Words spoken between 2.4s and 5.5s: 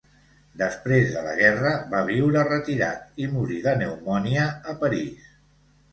retirat i morí de pneumònia a París.